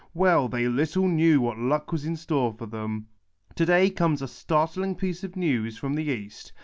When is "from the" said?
5.77-6.05